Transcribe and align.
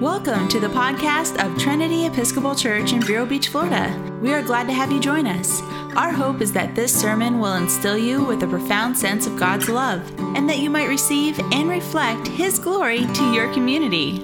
Welcome 0.00 0.46
to 0.50 0.60
the 0.60 0.68
podcast 0.68 1.44
of 1.44 1.58
Trinity 1.58 2.06
Episcopal 2.06 2.54
Church 2.54 2.92
in 2.92 3.02
Vero 3.02 3.26
Beach, 3.26 3.48
Florida. 3.48 3.92
We 4.22 4.32
are 4.32 4.42
glad 4.42 4.68
to 4.68 4.72
have 4.72 4.92
you 4.92 5.00
join 5.00 5.26
us. 5.26 5.60
Our 5.96 6.12
hope 6.12 6.40
is 6.40 6.52
that 6.52 6.76
this 6.76 6.94
sermon 6.94 7.40
will 7.40 7.54
instill 7.54 7.98
you 7.98 8.22
with 8.22 8.40
a 8.44 8.46
profound 8.46 8.96
sense 8.96 9.26
of 9.26 9.36
God's 9.36 9.68
love 9.68 10.08
and 10.36 10.48
that 10.48 10.60
you 10.60 10.70
might 10.70 10.88
receive 10.88 11.40
and 11.52 11.68
reflect 11.68 12.28
His 12.28 12.60
glory 12.60 13.06
to 13.06 13.32
your 13.32 13.52
community. 13.52 14.20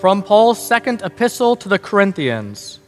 From 0.00 0.22
Paul's 0.22 0.64
second 0.64 1.02
epistle 1.02 1.56
to 1.56 1.68
the 1.68 1.80
Corinthians. 1.80 2.78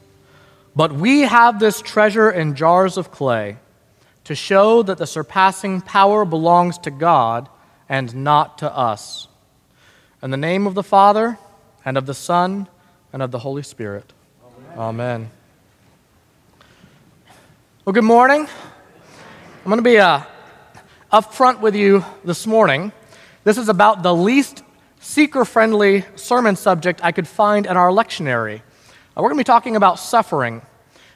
But 0.76 0.92
we 0.92 1.22
have 1.22 1.58
this 1.58 1.82
treasure 1.82 2.30
in 2.30 2.54
jars 2.54 2.96
of 2.96 3.10
clay 3.10 3.56
to 4.22 4.36
show 4.36 4.84
that 4.84 4.98
the 4.98 5.08
surpassing 5.08 5.80
power 5.80 6.24
belongs 6.24 6.78
to 6.78 6.92
God 6.92 7.48
and 7.88 8.14
not 8.14 8.58
to 8.58 8.72
us. 8.72 9.26
In 10.22 10.30
the 10.30 10.36
name 10.36 10.68
of 10.68 10.76
the 10.76 10.84
Father, 10.84 11.36
and 11.84 11.96
of 11.96 12.06
the 12.06 12.14
Son, 12.14 12.68
and 13.12 13.22
of 13.22 13.30
the 13.30 13.38
Holy 13.38 13.62
Spirit. 13.62 14.12
Amen. 14.76 14.78
Amen. 14.78 15.30
Well, 17.84 17.92
good 17.92 18.04
morning. 18.04 18.46
I'm 18.46 19.64
going 19.64 19.78
to 19.78 19.82
be 19.82 19.98
uh, 19.98 20.22
upfront 21.12 21.60
with 21.60 21.74
you 21.74 22.04
this 22.24 22.46
morning. 22.46 22.92
This 23.44 23.56
is 23.56 23.68
about 23.68 24.02
the 24.02 24.14
least 24.14 24.62
seeker 25.00 25.44
friendly 25.44 26.04
sermon 26.16 26.56
subject 26.56 27.00
I 27.02 27.12
could 27.12 27.26
find 27.26 27.66
in 27.66 27.76
our 27.76 27.90
lectionary. 27.90 28.60
Uh, 28.60 29.22
we're 29.22 29.30
going 29.30 29.38
to 29.38 29.40
be 29.40 29.44
talking 29.44 29.76
about 29.76 29.98
suffering. 29.98 30.62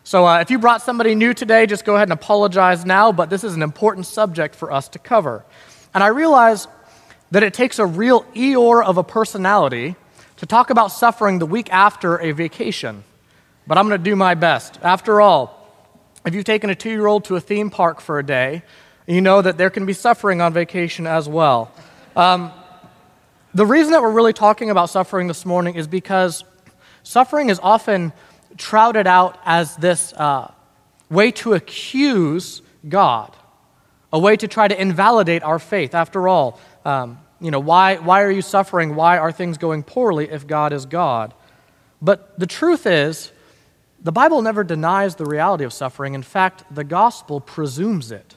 So, 0.04 0.26
uh, 0.26 0.40
if 0.40 0.50
you 0.50 0.58
brought 0.58 0.82
somebody 0.82 1.14
new 1.14 1.34
today, 1.34 1.66
just 1.66 1.84
go 1.84 1.94
ahead 1.94 2.08
and 2.08 2.12
apologize 2.12 2.84
now, 2.84 3.12
but 3.12 3.30
this 3.30 3.44
is 3.44 3.54
an 3.54 3.62
important 3.62 4.06
subject 4.06 4.54
for 4.54 4.72
us 4.72 4.88
to 4.88 4.98
cover. 4.98 5.44
And 5.94 6.02
I 6.02 6.08
realize 6.08 6.66
that 7.30 7.42
it 7.42 7.54
takes 7.54 7.78
a 7.78 7.86
real 7.86 8.24
Eeyore 8.34 8.84
of 8.84 8.98
a 8.98 9.04
personality 9.04 9.94
to 10.42 10.46
talk 10.46 10.70
about 10.70 10.88
suffering 10.88 11.38
the 11.38 11.46
week 11.46 11.72
after 11.72 12.20
a 12.20 12.32
vacation, 12.32 13.04
but 13.64 13.78
I'm 13.78 13.86
going 13.86 14.00
to 14.00 14.10
do 14.10 14.16
my 14.16 14.34
best. 14.34 14.76
After 14.82 15.20
all, 15.20 15.72
if 16.26 16.34
you've 16.34 16.44
taken 16.44 16.68
a 16.68 16.74
two 16.74 16.90
year 16.90 17.06
old 17.06 17.26
to 17.26 17.36
a 17.36 17.40
theme 17.40 17.70
park 17.70 18.00
for 18.00 18.18
a 18.18 18.26
day, 18.26 18.64
you 19.06 19.20
know 19.20 19.40
that 19.40 19.56
there 19.56 19.70
can 19.70 19.86
be 19.86 19.92
suffering 19.92 20.40
on 20.40 20.52
vacation 20.52 21.06
as 21.06 21.28
well. 21.28 21.70
Um, 22.16 22.50
the 23.54 23.64
reason 23.64 23.92
that 23.92 24.02
we're 24.02 24.10
really 24.10 24.32
talking 24.32 24.68
about 24.68 24.90
suffering 24.90 25.28
this 25.28 25.46
morning 25.46 25.76
is 25.76 25.86
because 25.86 26.42
suffering 27.04 27.48
is 27.48 27.60
often 27.62 28.12
trouted 28.56 29.06
out 29.06 29.38
as 29.44 29.76
this 29.76 30.12
uh, 30.14 30.50
way 31.08 31.30
to 31.30 31.54
accuse 31.54 32.62
God, 32.88 33.32
a 34.12 34.18
way 34.18 34.36
to 34.36 34.48
try 34.48 34.66
to 34.66 34.82
invalidate 34.82 35.44
our 35.44 35.60
faith. 35.60 35.94
After 35.94 36.26
all, 36.26 36.58
um, 36.84 37.20
you 37.42 37.50
know, 37.50 37.60
why, 37.60 37.96
why 37.96 38.22
are 38.22 38.30
you 38.30 38.40
suffering? 38.40 38.94
Why 38.94 39.18
are 39.18 39.32
things 39.32 39.58
going 39.58 39.82
poorly 39.82 40.30
if 40.30 40.46
God 40.46 40.72
is 40.72 40.86
God? 40.86 41.34
But 42.00 42.38
the 42.38 42.46
truth 42.46 42.86
is, 42.86 43.32
the 44.00 44.12
Bible 44.12 44.42
never 44.42 44.62
denies 44.62 45.16
the 45.16 45.24
reality 45.24 45.64
of 45.64 45.72
suffering. 45.72 46.14
In 46.14 46.22
fact, 46.22 46.64
the 46.72 46.84
gospel 46.84 47.40
presumes 47.40 48.12
it. 48.12 48.36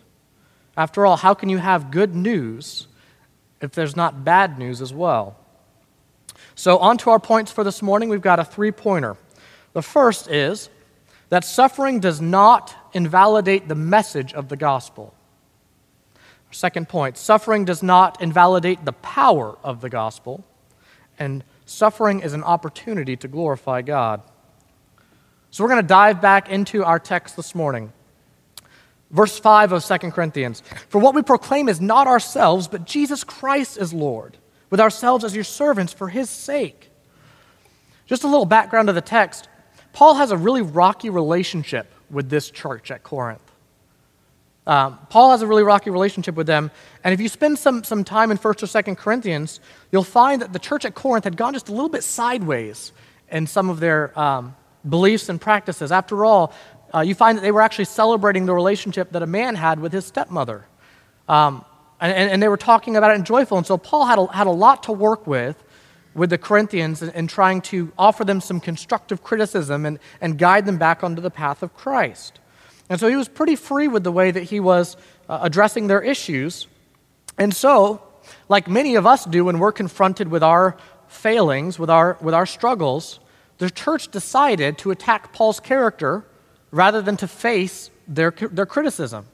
After 0.76 1.06
all, 1.06 1.18
how 1.18 1.36
can 1.36 1.50
you 1.50 1.60
have 1.60 1.92
good 1.92 2.16
news 2.16 2.88
if 3.62 3.72
there's 3.72 3.96
not 3.96 4.24
bad 4.24 4.58
news 4.58 4.82
as 4.82 4.92
well? 4.92 5.38
So, 6.56 6.80
on 6.80 6.98
to 7.00 7.12
our 7.12 7.20
points 7.20 7.52
for 7.52 7.64
this 7.64 7.82
morning. 7.82 8.10
We've 8.10 8.22
got 8.22 8.40
a 8.40 8.46
three 8.46 8.72
pointer. 8.72 9.18
The 9.74 9.82
first 9.82 10.30
is 10.30 10.70
that 11.30 11.44
suffering 11.44 12.00
does 12.00 12.22
not 12.22 12.76
invalidate 12.94 13.68
the 13.68 13.76
message 13.76 14.34
of 14.34 14.50
the 14.50 14.56
gospel. 14.56 15.14
Second 16.56 16.88
point 16.88 17.18
suffering 17.18 17.66
does 17.66 17.84
not 17.84 18.22
invalidate 18.22 18.86
the 18.86 18.94
power 18.94 19.58
of 19.62 19.82
the 19.82 19.90
gospel, 19.90 20.46
and 21.20 21.44
suffering 21.66 22.22
is 22.22 22.32
an 22.32 22.44
opportunity 22.44 23.18
to 23.18 23.28
glorify 23.28 23.82
God. 23.82 24.22
So 25.52 25.66
we're 25.66 25.72
going 25.72 25.82
to 25.82 25.88
dive 25.88 26.22
back 26.22 26.50
into 26.50 26.86
our 26.86 26.98
text 26.98 27.36
this 27.36 27.56
morning. 27.56 27.92
Verse 29.12 29.38
5 29.38 29.74
of 29.74 29.84
2 29.84 29.98
Corinthians 30.12 30.64
For 30.88 31.00
what 31.00 31.14
we 31.14 31.24
proclaim 31.24 31.68
is 31.68 31.82
not 31.82 32.08
ourselves, 32.08 32.70
but 32.70 32.86
Jesus 32.86 33.26
Christ 33.26 33.78
is 33.78 33.94
Lord, 33.94 34.38
with 34.70 34.80
ourselves 34.80 35.26
as 35.26 35.36
your 35.36 35.44
servants 35.44 35.92
for 35.92 36.08
his 36.08 36.30
sake. 36.30 36.90
Just 38.06 38.24
a 38.24 38.28
little 38.28 38.46
background 38.46 38.88
of 38.88 38.96
the 38.96 39.02
text 39.02 39.50
Paul 39.92 40.16
has 40.16 40.32
a 40.32 40.38
really 40.38 40.62
rocky 40.62 41.10
relationship 41.10 41.94
with 42.10 42.30
this 42.30 42.50
church 42.50 42.92
at 42.92 43.04
Corinth. 43.04 43.52
Um, 44.68 44.98
Paul 45.10 45.32
has 45.32 45.42
a 45.42 45.48
really 45.48 45.64
rocky 45.64 45.90
relationship 45.92 46.36
with 46.36 46.48
them. 46.48 46.72
And 47.04 47.14
if 47.14 47.22
you 47.22 47.30
spend 47.30 47.60
some, 47.60 47.84
some 47.84 48.04
time 48.04 48.32
in 48.32 48.38
1st 48.38 48.64
or 48.64 48.82
2nd 48.82 48.98
Corinthians, 48.98 49.60
you'll 49.92 50.04
find 50.04 50.42
that 50.42 50.54
the 50.54 50.60
church 50.60 50.86
at 50.86 50.96
Corinth 50.96 51.24
had 51.24 51.38
gone 51.38 51.54
just 51.54 51.70
a 51.70 51.72
little 51.72 51.90
bit 51.90 52.04
sideways 52.04 52.92
in 53.30 53.46
some 53.46 53.70
of 53.70 53.80
their 53.80 54.18
um, 54.20 54.56
beliefs 54.88 55.30
and 55.30 55.40
practices. 55.40 55.92
After 55.92 56.26
all, 56.26 56.54
uh, 56.94 57.02
you 57.02 57.14
find 57.14 57.38
that 57.38 57.42
they 57.42 57.52
were 57.52 57.62
actually 57.62 57.86
celebrating 57.86 58.46
the 58.46 58.54
relationship 58.54 59.12
that 59.12 59.22
a 59.22 59.28
man 59.28 59.56
had 59.56 59.80
with 59.80 59.94
his 59.94 60.06
stepmother. 60.06 60.66
Um, 61.28 61.66
and, 62.00 62.32
and, 62.32 62.44
they 62.44 62.48
were 62.48 62.58
talking 62.58 62.98
about 62.98 63.12
it 63.12 63.16
and 63.16 63.26
joyful. 63.26 63.58
And 63.58 63.66
so 63.66 63.78
Paul 63.78 64.06
had 64.06 64.20
a, 64.20 64.28
had 64.32 64.48
a 64.48 64.52
lot 64.52 64.84
to 64.84 64.92
work 64.92 65.26
with 65.26 65.62
with 66.14 66.30
the 66.30 66.38
Corinthians 66.38 67.02
in, 67.02 67.10
in 67.12 67.28
trying 67.28 67.62
to 67.62 67.92
offer 67.98 68.24
them 68.24 68.42
some 68.42 68.60
constructive 68.60 69.24
criticism 69.24 69.86
and, 69.86 70.00
and 70.22 70.38
guide 70.38 70.66
them 70.66 70.78
back 70.78 71.04
onto 71.04 71.22
the 71.22 71.32
path 71.32 71.64
of 71.64 71.76
Christ. 71.76 72.40
And 72.90 73.00
so 73.00 73.08
he 73.08 73.16
was 73.16 73.28
pretty 73.28 73.56
free 73.56 73.88
with 73.88 74.04
the 74.04 74.12
way 74.12 74.32
that 74.32 74.44
he 74.44 74.60
was 74.60 74.96
uh, 75.28 75.40
addressing 75.42 75.88
their 75.88 76.02
issues. 76.02 76.68
And 77.38 77.54
so, 77.54 78.02
like 78.48 78.68
many 78.68 78.96
of 78.96 79.06
us 79.06 79.26
do 79.26 79.46
when 79.46 79.60
we're 79.60 79.72
confronted 79.72 80.30
with 80.30 80.44
our 80.44 80.78
failings, 81.08 81.80
with 81.80 81.90
our, 81.90 82.18
with 82.22 82.34
our 82.34 82.46
struggles, 82.46 83.20
the 83.58 83.70
church 83.70 84.10
decided 84.10 84.78
to 84.80 84.92
attack 84.92 85.34
Paul's 85.34 85.60
character 85.60 86.26
rather 86.72 87.02
than 87.02 87.18
to 87.18 87.28
face 87.28 87.90
their, 88.08 88.32
their 88.32 88.66
criticism. 88.66 89.26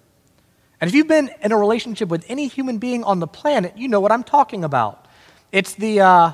And 0.79 0.87
if 0.87 0.95
you've 0.95 1.07
been 1.07 1.29
in 1.41 1.51
a 1.51 1.57
relationship 1.57 2.09
with 2.09 2.25
any 2.27 2.47
human 2.47 2.77
being 2.77 3.03
on 3.03 3.19
the 3.19 3.27
planet, 3.27 3.77
you 3.77 3.87
know 3.87 3.99
what 3.99 4.11
I'm 4.11 4.23
talking 4.23 4.63
about. 4.63 5.07
It's 5.51 5.75
the, 5.75 6.01
uh, 6.01 6.33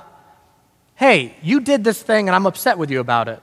hey, 0.95 1.35
you 1.41 1.59
did 1.59 1.83
this 1.83 2.01
thing 2.01 2.29
and 2.29 2.35
I'm 2.35 2.45
upset 2.45 2.77
with 2.77 2.91
you 2.91 2.99
about 2.99 3.27
it. 3.27 3.41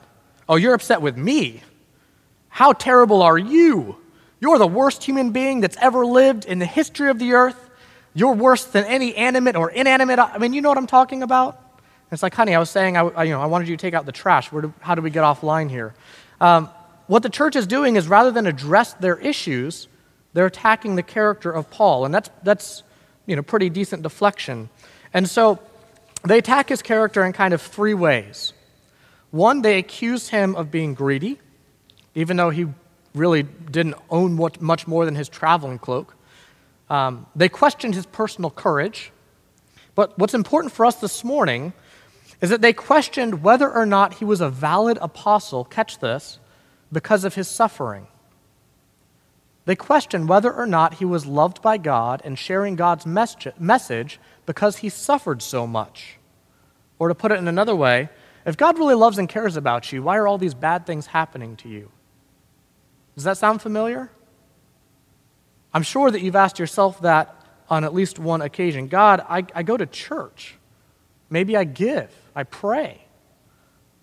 Oh, 0.49 0.57
you're 0.57 0.75
upset 0.75 1.03
with 1.03 1.17
me. 1.17 1.63
How 2.55 2.73
terrible 2.73 3.21
are 3.23 3.37
you? 3.37 3.97
You're 4.39 4.59
the 4.59 4.67
worst 4.69 5.03
human 5.03 5.33
being 5.33 5.61
that's 5.61 5.77
ever 5.81 6.07
lived 6.07 6.45
in 6.45 6.61
the 6.61 6.67
history 6.67 7.11
of 7.11 7.19
the 7.19 7.33
earth. 7.33 7.69
You're 8.15 8.35
worse 8.35 8.65
than 8.65 8.85
any 8.85 9.13
animate 9.17 9.57
or 9.57 9.71
inanimate. 9.71 10.21
I 10.21 10.39
mean, 10.39 10.53
you 10.53 10.61
know 10.61 10.69
what 10.69 10.79
I'm 10.79 10.87
talking 10.87 11.25
about? 11.25 11.61
It's 12.13 12.23
like, 12.23 12.33
honey, 12.33 12.55
I 12.55 12.61
was 12.61 12.71
saying, 12.71 12.97
I, 12.97 13.25
you 13.25 13.33
know, 13.33 13.41
I 13.41 13.47
wanted 13.47 13.67
you 13.67 13.77
to 13.77 13.81
take 13.81 13.93
out 13.93 14.07
the 14.07 14.13
trash. 14.13 14.51
Do, 14.51 14.73
how 14.79 14.95
do 14.95 15.03
we 15.03 15.11
get 15.11 15.25
offline 15.25 15.69
here? 15.69 15.95
Um, 16.41 16.71
what 17.09 17.25
the 17.25 17.29
church 17.29 17.57
is 17.57 17.67
doing 17.67 17.97
is 17.97 18.07
rather 18.07 18.31
than 18.31 18.47
address 18.47 18.93
their 18.95 19.17
issues, 19.17 19.89
they're 20.33 20.47
attacking 20.47 20.95
the 20.95 21.03
character 21.03 21.51
of 21.51 21.69
Paul. 21.73 22.05
And 22.05 22.15
that's, 22.15 22.31
that's 22.45 22.85
you 23.27 23.35
know, 23.35 23.43
pretty 23.43 23.69
decent 23.69 24.05
deflection. 24.05 24.69
And 25.13 25.29
so 25.29 25.59
they 26.25 26.39
attack 26.39 26.69
his 26.69 26.83
character 26.83 27.25
in 27.25 27.33
kind 27.33 27.53
of 27.53 27.61
three 27.61 27.95
ways. 27.95 28.53
One, 29.33 29.63
they 29.63 29.77
accuse 29.77 30.29
him 30.29 30.55
of 30.55 30.71
being 30.71 30.95
greedy 30.95 31.41
even 32.15 32.37
though 32.37 32.51
he 32.51 32.67
really 33.15 33.43
didn't 33.43 33.95
own 34.11 34.35
much 34.61 34.87
more 34.87 35.05
than 35.05 35.15
his 35.15 35.29
traveling 35.29 35.79
cloak. 35.79 36.15
Um, 36.91 37.27
they 37.35 37.49
questioned 37.49 37.95
his 37.95 38.07
personal 38.07 38.51
courage. 38.51 39.13
But 39.95 40.19
what's 40.19 40.35
important 40.35 40.73
for 40.73 40.85
us 40.85 40.97
this 40.97 41.23
morning 41.23 41.73
is 42.41 42.51
that 42.51 42.61
they 42.61 42.73
questioned 42.73 43.43
whether 43.43 43.71
or 43.71 43.87
not 43.87 44.15
he 44.15 44.25
was 44.25 44.41
a 44.41 44.51
valid 44.51 44.99
apostle, 45.01 45.65
catch 45.65 46.01
this, 46.01 46.41
because 46.93 47.25
of 47.25 47.35
his 47.35 47.49
suffering. 47.49 48.09
They 49.67 49.77
questioned 49.77 50.29
whether 50.29 50.53
or 50.53 50.67
not 50.67 50.95
he 50.95 51.05
was 51.05 51.25
loved 51.25 51.63
by 51.63 51.79
God 51.79 52.21
and 52.25 52.39
sharing 52.39 52.77
God's 52.77 53.07
message 53.07 54.21
because 54.45 54.79
he 54.79 54.89
suffered 54.89 55.41
so 55.41 55.67
much. 55.67 56.19
Or 56.99 57.09
to 57.09 57.15
put 57.15 57.33
it 57.33 57.39
in 57.39 57.49
another 57.49 57.75
way, 57.75 58.11
if 58.45 58.57
God 58.57 58.79
really 58.79 58.95
loves 58.95 59.17
and 59.17 59.29
cares 59.29 59.57
about 59.57 59.91
you, 59.91 60.03
why 60.03 60.19
are 60.19 60.29
all 60.29 60.37
these 60.37 60.55
bad 60.55 60.87
things 60.87 61.07
happening 61.07 61.57
to 61.57 61.69
you? 61.69 61.91
Does 63.15 63.25
that 63.25 63.37
sound 63.37 63.63
familiar? 63.63 64.11
I'm 65.73 65.83
sure 65.83 66.11
that 66.11 66.21
you've 66.21 66.37
asked 66.37 66.59
yourself 66.59 67.01
that 67.03 67.35
on 67.69 67.85
at 67.85 67.95
least 67.95 68.19
one 68.19 68.43
occasion. 68.43 68.89
God, 68.89 69.25
I, 69.29 69.45
I 69.55 69.63
go 69.63 69.77
to 69.77 69.87
church. 69.87 70.57
Maybe 71.31 71.57
I 71.57 71.65
give. 71.65 72.15
I 72.35 72.45
pray. 72.45 73.01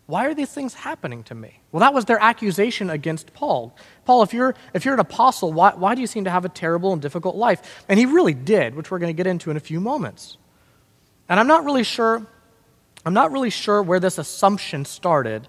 Why 0.08 0.26
are 0.26 0.34
these 0.34 0.52
things 0.52 0.74
happening 0.74 1.24
to 1.26 1.36
me? 1.36 1.62
Well, 1.72 1.80
that 1.80 1.94
was 1.94 2.04
their 2.04 2.22
accusation 2.22 2.90
against 2.90 3.34
Paul. 3.34 3.74
Paul, 4.04 4.24
if 4.24 4.34
you're, 4.34 4.56
if 4.74 4.84
you're 4.84 4.94
an 4.94 5.00
apostle, 5.00 5.54
why, 5.54 5.74
why 5.74 5.96
do 5.96 6.02
you 6.02 6.08
seem 6.08 6.26
to 6.26 6.30
have 6.30 6.44
a 6.44 6.50
terrible 6.50 6.92
and 6.92 7.02
difficult 7.02 7.38
life? 7.38 7.86
And 7.88 7.98
he 7.98 8.06
really 8.06 8.34
did, 8.34 8.76
which 8.76 8.92
we're 8.92 9.00
going 9.00 9.16
to 9.16 9.18
get 9.18 9.28
into 9.28 9.52
in 9.52 9.58
a 9.58 9.62
few 9.62 9.80
moments. 9.80 10.38
And 11.30 11.40
I'm 11.40 11.48
not 11.48 11.64
really 11.64 11.86
sure, 11.86 12.26
I'm 13.06 13.14
not 13.14 13.32
really 13.32 13.52
sure 13.52 13.82
where 13.82 14.02
this 14.02 14.18
assumption 14.18 14.84
started 14.84 15.48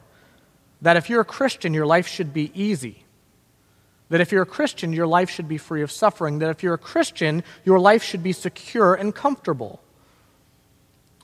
that 0.80 0.96
if 0.96 1.10
you're 1.10 1.22
a 1.22 1.24
Christian, 1.24 1.74
your 1.74 1.86
life 1.86 2.06
should 2.06 2.32
be 2.32 2.52
easy. 2.54 3.01
That 4.12 4.20
if 4.20 4.30
you're 4.30 4.42
a 4.42 4.46
Christian, 4.46 4.92
your 4.92 5.06
life 5.06 5.30
should 5.30 5.48
be 5.48 5.56
free 5.56 5.80
of 5.80 5.90
suffering. 5.90 6.40
That 6.40 6.50
if 6.50 6.62
you're 6.62 6.74
a 6.74 6.78
Christian, 6.78 7.42
your 7.64 7.80
life 7.80 8.02
should 8.02 8.22
be 8.22 8.34
secure 8.34 8.92
and 8.92 9.14
comfortable. 9.14 9.80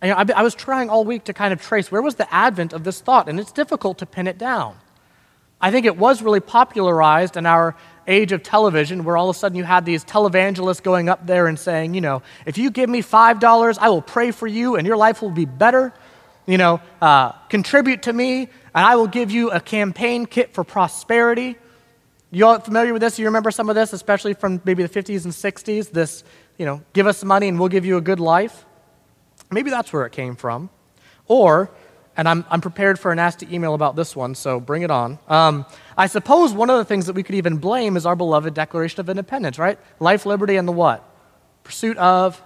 You 0.02 0.08
know, 0.08 0.14
I, 0.14 0.24
I 0.36 0.42
was 0.42 0.54
trying 0.54 0.88
all 0.88 1.04
week 1.04 1.24
to 1.24 1.34
kind 1.34 1.52
of 1.52 1.60
trace 1.60 1.92
where 1.92 2.00
was 2.00 2.14
the 2.14 2.32
advent 2.32 2.72
of 2.72 2.84
this 2.84 3.02
thought, 3.02 3.28
and 3.28 3.38
it's 3.38 3.52
difficult 3.52 3.98
to 3.98 4.06
pin 4.06 4.26
it 4.26 4.38
down. 4.38 4.74
I 5.60 5.70
think 5.70 5.84
it 5.84 5.98
was 5.98 6.22
really 6.22 6.40
popularized 6.40 7.36
in 7.36 7.44
our 7.44 7.76
age 8.06 8.32
of 8.32 8.42
television 8.42 9.04
where 9.04 9.18
all 9.18 9.28
of 9.28 9.36
a 9.36 9.38
sudden 9.38 9.58
you 9.58 9.64
had 9.64 9.84
these 9.84 10.02
televangelists 10.02 10.82
going 10.82 11.10
up 11.10 11.26
there 11.26 11.46
and 11.46 11.58
saying, 11.58 11.92
you 11.92 12.00
know, 12.00 12.22
if 12.46 12.56
you 12.56 12.70
give 12.70 12.88
me 12.88 13.02
$5, 13.02 13.78
I 13.78 13.90
will 13.90 14.00
pray 14.00 14.30
for 14.30 14.46
you 14.46 14.76
and 14.76 14.86
your 14.86 14.96
life 14.96 15.20
will 15.20 15.30
be 15.30 15.44
better. 15.44 15.92
You 16.46 16.56
know, 16.56 16.80
uh, 17.02 17.32
contribute 17.50 18.04
to 18.04 18.14
me 18.14 18.48
and 18.74 18.86
I 18.86 18.96
will 18.96 19.08
give 19.08 19.30
you 19.30 19.50
a 19.50 19.60
campaign 19.60 20.24
kit 20.24 20.54
for 20.54 20.64
prosperity. 20.64 21.58
You 22.30 22.44
all 22.46 22.60
familiar 22.60 22.92
with 22.92 23.00
this? 23.00 23.18
You 23.18 23.24
remember 23.24 23.50
some 23.50 23.70
of 23.70 23.74
this, 23.74 23.92
especially 23.92 24.34
from 24.34 24.60
maybe 24.64 24.82
the 24.82 24.88
50s 24.88 25.24
and 25.24 25.32
60s? 25.32 25.90
This, 25.90 26.24
you 26.58 26.66
know, 26.66 26.82
give 26.92 27.06
us 27.06 27.24
money 27.24 27.48
and 27.48 27.58
we'll 27.58 27.70
give 27.70 27.86
you 27.86 27.96
a 27.96 28.02
good 28.02 28.20
life. 28.20 28.66
Maybe 29.50 29.70
that's 29.70 29.92
where 29.92 30.04
it 30.04 30.12
came 30.12 30.36
from. 30.36 30.68
Or, 31.26 31.70
and 32.18 32.28
I'm, 32.28 32.44
I'm 32.50 32.60
prepared 32.60 32.98
for 32.98 33.12
a 33.12 33.14
nasty 33.14 33.52
email 33.54 33.72
about 33.72 33.96
this 33.96 34.14
one, 34.14 34.34
so 34.34 34.60
bring 34.60 34.82
it 34.82 34.90
on. 34.90 35.18
Um, 35.26 35.64
I 35.96 36.06
suppose 36.06 36.52
one 36.52 36.68
of 36.68 36.76
the 36.76 36.84
things 36.84 37.06
that 37.06 37.14
we 37.14 37.22
could 37.22 37.34
even 37.34 37.56
blame 37.56 37.96
is 37.96 38.04
our 38.04 38.16
beloved 38.16 38.52
Declaration 38.52 39.00
of 39.00 39.08
Independence, 39.08 39.58
right? 39.58 39.78
Life, 39.98 40.26
liberty, 40.26 40.56
and 40.56 40.68
the 40.68 40.72
what? 40.72 41.08
Pursuit 41.64 41.96
of 41.96 42.42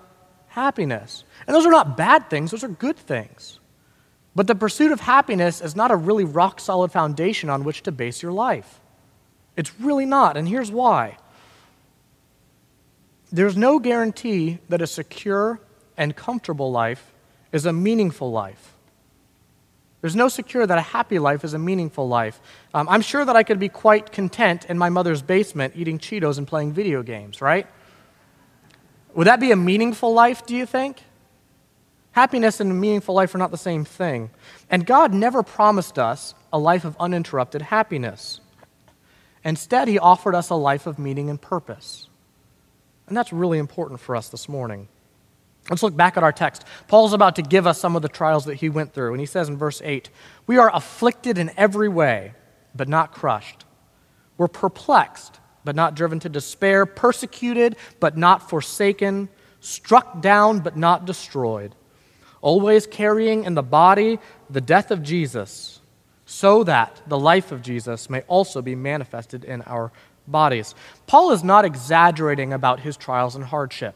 happiness. 0.49 1.25
And 1.47 1.57
those 1.57 1.67
are 1.67 1.71
not 1.71 1.97
bad 1.97 2.31
things, 2.31 2.53
those 2.53 2.63
are 2.63 2.69
good 2.69 2.97
things. 2.97 3.59
But 4.35 4.47
the 4.47 4.55
pursuit 4.55 4.93
of 4.93 5.01
happiness 5.01 5.61
is 5.61 5.75
not 5.75 5.91
a 5.91 5.97
really 5.97 6.25
rock 6.25 6.61
solid 6.61 6.93
foundation 6.93 7.51
on 7.51 7.65
which 7.65 7.83
to 7.83 7.93
base 7.93 8.23
your 8.23 8.33
life. 8.33 8.79
It's 9.57 9.79
really 9.81 10.07
not, 10.07 10.37
and 10.37 10.49
here's 10.49 10.71
why. 10.71 11.19
There's 13.31 13.57
no 13.57 13.79
guarantee 13.79 14.59
that 14.69 14.83
a 14.83 14.87
secure 14.87 15.61
and 15.97 16.15
comfortable 16.17 16.71
life 16.71 17.13
is 17.53 17.67
a 17.67 17.73
meaningful 17.73 18.31
life. 18.31 18.75
There's 20.01 20.17
no 20.17 20.29
secure 20.29 20.67
that 20.67 20.79
a 20.79 20.83
happy 20.83 21.19
life 21.19 21.45
is 21.45 21.55
a 21.55 21.59
meaningful 21.59 22.09
life. 22.09 22.41
Um, 22.75 22.89
I'm 22.89 23.03
sure 23.03 23.25
that 23.25 23.37
I 23.37 23.45
could 23.45 23.61
be 23.61 23.69
quite 23.69 24.11
content 24.11 24.67
in 24.69 24.77
my 24.77 24.89
mother's 24.89 25.23
basement 25.23 25.75
eating 25.77 25.99
Cheetos 25.99 26.39
and 26.39 26.47
playing 26.47 26.73
video 26.73 27.03
games, 27.03 27.41
right? 27.41 27.67
Would 29.15 29.29
that 29.29 29.39
be 29.39 29.53
a 29.53 29.57
meaningful 29.57 30.13
life, 30.13 30.45
do 30.45 30.57
you 30.57 30.67
think? 30.67 31.03
Happiness 32.13 32.61
and 32.61 32.71
a 32.71 32.75
meaningful 32.75 33.15
life 33.15 33.35
are 33.35 33.39
not 33.39 33.51
the 33.51 33.57
same 33.57 33.85
thing. 33.85 34.31
And 34.69 34.85
God 34.85 35.15
never 35.15 35.43
promised 35.43 35.99
us 35.99 36.35
a 36.53 36.59
life 36.59 36.85
of 36.85 36.97
uninterrupted 36.99 37.63
happiness. 37.63 38.41
Instead, 39.45 39.89
He 39.89 39.99
offered 39.99 40.35
us 40.35 40.51
a 40.51 40.55
life 40.55 40.87
of 40.87 40.99
meaning 40.99 41.31
and 41.31 41.41
purpose. 41.41 42.09
And 43.07 43.17
that's 43.17 43.33
really 43.33 43.59
important 43.59 44.01
for 44.01 44.17
us 44.17 44.29
this 44.29 44.49
morning. 44.49 44.89
Let's 45.71 45.83
look 45.83 45.97
back 45.97 46.17
at 46.17 46.23
our 46.23 46.33
text. 46.33 46.65
Paul's 46.89 47.13
about 47.13 47.37
to 47.37 47.43
give 47.43 47.67
us 47.67 47.79
some 47.79 47.95
of 47.95 48.03
the 48.03 48.09
trials 48.09 48.47
that 48.47 48.55
he 48.57 48.69
went 48.69 48.93
through. 48.93 49.13
And 49.13 49.21
he 49.21 49.27
says 49.27 49.49
in 49.49 49.57
verse 49.57 49.81
8, 49.85 50.11
We 50.47 50.59
are 50.59 50.75
afflicted 50.75 51.39
in 51.39 51.53
every 51.57 51.89
way, 51.89 52.35
but 52.75 52.89
not 52.89 53.13
crushed. 53.13 53.65
We're 54.39 54.49
perplexed, 54.49 55.39
but 55.65 55.77
not 55.77 55.95
driven 55.95 56.19
to 56.21 56.29
despair, 56.29 56.87
persecuted, 56.87 57.77
but 58.01 58.17
not 58.17 58.49
forsaken, 58.51 59.29
struck 59.61 60.21
down, 60.21 60.61
but 60.61 60.77
not 60.77 61.05
destroyed, 61.05 61.75
always 62.41 62.87
carrying 62.87 63.45
in 63.45 63.55
the 63.55 63.63
body 63.63 64.19
the 64.51 64.61
death 64.61 64.91
of 64.91 65.03
Jesus, 65.03 65.81
so 66.33 66.65
that 66.65 67.03
the 67.07 67.19
life 67.19 67.53
of 67.53 67.61
Jesus 67.61 68.09
may 68.09 68.23
also 68.23 68.63
be 68.63 68.75
manifested 68.75 69.45
in 69.45 69.61
our 69.63 69.93
bodies. 70.27 70.75
Paul 71.07 71.33
is 71.33 71.45
not 71.45 71.67
exaggerating 71.67 72.55
about 72.55 72.81
his 72.81 72.97
trials 72.97 73.37
and 73.37 73.45
hardship. 73.45 73.95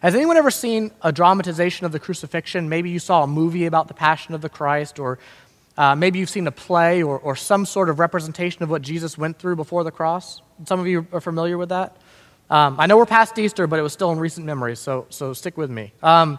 Has 0.00 0.14
anyone 0.14 0.38
ever 0.38 0.50
seen 0.50 0.92
a 1.02 1.12
dramatization 1.12 1.84
of 1.84 1.92
the 1.92 1.98
crucifixion? 1.98 2.70
Maybe 2.70 2.88
you 2.88 2.98
saw 2.98 3.22
a 3.22 3.26
movie 3.26 3.66
about 3.66 3.86
the 3.88 3.94
Passion 3.94 4.34
of 4.34 4.40
the 4.40 4.48
Christ, 4.48 4.98
or 4.98 5.18
uh, 5.76 5.94
maybe 5.94 6.18
you've 6.18 6.30
seen 6.30 6.46
a 6.46 6.52
play 6.52 7.02
or, 7.02 7.18
or 7.18 7.36
some 7.36 7.66
sort 7.66 7.90
of 7.90 7.98
representation 7.98 8.62
of 8.62 8.70
what 8.70 8.80
Jesus 8.80 9.18
went 9.18 9.38
through 9.38 9.56
before 9.56 9.84
the 9.84 9.90
cross. 9.90 10.40
Some 10.64 10.80
of 10.80 10.86
you 10.86 11.06
are 11.12 11.20
familiar 11.20 11.58
with 11.58 11.68
that. 11.68 11.98
Um, 12.48 12.80
I 12.80 12.86
know 12.86 12.96
we're 12.96 13.04
past 13.04 13.38
Easter, 13.38 13.66
but 13.66 13.78
it 13.78 13.82
was 13.82 13.92
still 13.92 14.10
in 14.10 14.18
recent 14.18 14.46
memory, 14.46 14.74
so, 14.74 15.06
so 15.10 15.34
stick 15.34 15.58
with 15.58 15.70
me. 15.70 15.92
Um, 16.02 16.38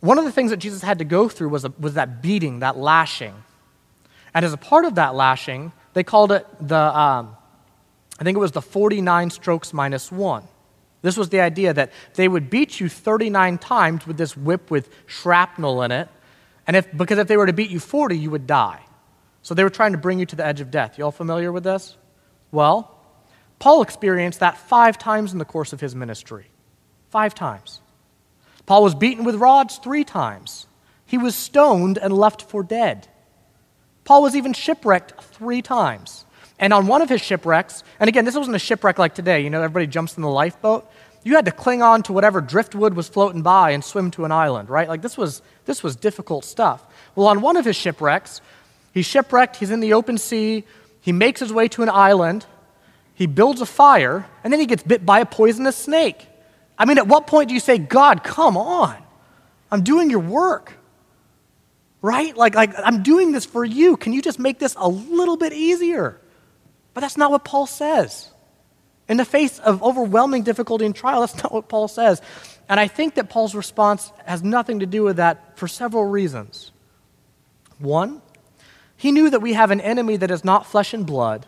one 0.00 0.16
of 0.16 0.24
the 0.24 0.32
things 0.32 0.52
that 0.52 0.56
Jesus 0.56 0.80
had 0.80 0.98
to 1.00 1.04
go 1.04 1.28
through 1.28 1.50
was, 1.50 1.66
a, 1.66 1.72
was 1.78 1.94
that 1.94 2.22
beating, 2.22 2.60
that 2.60 2.78
lashing. 2.78 3.34
And 4.38 4.44
as 4.44 4.52
a 4.52 4.56
part 4.56 4.84
of 4.84 4.94
that 4.94 5.16
lashing, 5.16 5.72
they 5.94 6.04
called 6.04 6.30
it 6.30 6.46
the, 6.60 6.78
um, 6.78 7.36
I 8.20 8.22
think 8.22 8.36
it 8.36 8.38
was 8.38 8.52
the 8.52 8.62
49 8.62 9.30
strokes 9.30 9.72
minus 9.72 10.12
one. 10.12 10.44
This 11.02 11.16
was 11.16 11.30
the 11.30 11.40
idea 11.40 11.74
that 11.74 11.90
they 12.14 12.28
would 12.28 12.48
beat 12.48 12.78
you 12.78 12.88
39 12.88 13.58
times 13.58 14.06
with 14.06 14.16
this 14.16 14.36
whip 14.36 14.70
with 14.70 14.90
shrapnel 15.06 15.82
in 15.82 15.90
it, 15.90 16.08
and 16.68 16.76
if, 16.76 16.96
because 16.96 17.18
if 17.18 17.26
they 17.26 17.36
were 17.36 17.46
to 17.46 17.52
beat 17.52 17.70
you 17.70 17.80
40, 17.80 18.16
you 18.16 18.30
would 18.30 18.46
die. 18.46 18.80
So 19.42 19.54
they 19.54 19.64
were 19.64 19.70
trying 19.70 19.90
to 19.90 19.98
bring 19.98 20.20
you 20.20 20.26
to 20.26 20.36
the 20.36 20.46
edge 20.46 20.60
of 20.60 20.70
death. 20.70 20.98
You 20.98 21.04
all 21.06 21.10
familiar 21.10 21.50
with 21.50 21.64
this? 21.64 21.96
Well, 22.52 22.96
Paul 23.58 23.82
experienced 23.82 24.38
that 24.38 24.56
five 24.56 24.98
times 24.98 25.32
in 25.32 25.40
the 25.40 25.44
course 25.44 25.72
of 25.72 25.80
his 25.80 25.96
ministry. 25.96 26.46
Five 27.10 27.34
times. 27.34 27.80
Paul 28.66 28.84
was 28.84 28.94
beaten 28.94 29.24
with 29.24 29.34
rods 29.34 29.78
three 29.78 30.04
times. 30.04 30.68
He 31.06 31.18
was 31.18 31.34
stoned 31.34 31.98
and 31.98 32.16
left 32.16 32.42
for 32.42 32.62
dead. 32.62 33.08
Paul 34.08 34.22
was 34.22 34.34
even 34.34 34.54
shipwrecked 34.54 35.22
three 35.22 35.60
times. 35.60 36.24
And 36.58 36.72
on 36.72 36.86
one 36.86 37.02
of 37.02 37.10
his 37.10 37.20
shipwrecks, 37.20 37.84
and 38.00 38.08
again, 38.08 38.24
this 38.24 38.34
wasn't 38.34 38.56
a 38.56 38.58
shipwreck 38.58 38.98
like 38.98 39.14
today, 39.14 39.42
you 39.42 39.50
know, 39.50 39.60
everybody 39.60 39.86
jumps 39.86 40.16
in 40.16 40.22
the 40.22 40.30
lifeboat. 40.30 40.90
You 41.24 41.34
had 41.34 41.44
to 41.44 41.50
cling 41.50 41.82
on 41.82 42.02
to 42.04 42.14
whatever 42.14 42.40
driftwood 42.40 42.94
was 42.94 43.06
floating 43.06 43.42
by 43.42 43.72
and 43.72 43.84
swim 43.84 44.10
to 44.12 44.24
an 44.24 44.32
island, 44.32 44.70
right? 44.70 44.88
Like 44.88 45.02
this 45.02 45.18
was, 45.18 45.42
this 45.66 45.82
was 45.82 45.94
difficult 45.94 46.46
stuff. 46.46 46.86
Well, 47.16 47.26
on 47.26 47.42
one 47.42 47.58
of 47.58 47.66
his 47.66 47.76
shipwrecks, 47.76 48.40
he's 48.94 49.04
shipwrecked, 49.04 49.56
he's 49.56 49.70
in 49.70 49.80
the 49.80 49.92
open 49.92 50.16
sea, 50.16 50.64
he 51.02 51.12
makes 51.12 51.40
his 51.40 51.52
way 51.52 51.68
to 51.68 51.82
an 51.82 51.90
island, 51.90 52.46
he 53.12 53.26
builds 53.26 53.60
a 53.60 53.66
fire, 53.66 54.24
and 54.42 54.50
then 54.50 54.58
he 54.58 54.64
gets 54.64 54.82
bit 54.82 55.04
by 55.04 55.20
a 55.20 55.26
poisonous 55.26 55.76
snake. 55.76 56.26
I 56.78 56.86
mean, 56.86 56.96
at 56.96 57.08
what 57.08 57.26
point 57.26 57.48
do 57.48 57.54
you 57.54 57.60
say, 57.60 57.76
God, 57.76 58.24
come 58.24 58.56
on? 58.56 58.96
I'm 59.70 59.82
doing 59.84 60.08
your 60.08 60.20
work. 60.20 60.77
Right? 62.08 62.34
Like, 62.34 62.54
like 62.54 62.72
I'm 62.82 63.02
doing 63.02 63.32
this 63.32 63.44
for 63.44 63.66
you. 63.66 63.98
Can 63.98 64.14
you 64.14 64.22
just 64.22 64.38
make 64.38 64.58
this 64.58 64.74
a 64.78 64.88
little 64.88 65.36
bit 65.36 65.52
easier? 65.52 66.18
But 66.94 67.02
that's 67.02 67.18
not 67.18 67.30
what 67.30 67.44
Paul 67.44 67.66
says. 67.66 68.30
In 69.10 69.18
the 69.18 69.26
face 69.26 69.58
of 69.58 69.82
overwhelming 69.82 70.42
difficulty 70.42 70.86
and 70.86 70.96
trial, 70.96 71.20
that's 71.20 71.36
not 71.42 71.52
what 71.52 71.68
Paul 71.68 71.86
says. 71.86 72.22
And 72.66 72.80
I 72.80 72.88
think 72.88 73.16
that 73.16 73.28
Paul's 73.28 73.54
response 73.54 74.10
has 74.24 74.42
nothing 74.42 74.80
to 74.80 74.86
do 74.86 75.02
with 75.02 75.16
that 75.16 75.58
for 75.58 75.68
several 75.68 76.06
reasons. 76.06 76.72
One, 77.78 78.22
he 78.96 79.12
knew 79.12 79.28
that 79.28 79.42
we 79.42 79.52
have 79.52 79.70
an 79.70 79.82
enemy 79.82 80.16
that 80.16 80.30
is 80.30 80.44
not 80.46 80.64
flesh 80.64 80.94
and 80.94 81.04
blood, 81.04 81.44